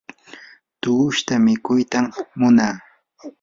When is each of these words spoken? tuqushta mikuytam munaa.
tuqushta 0.81 1.33
mikuytam 1.45 2.05
munaa. 2.39 2.75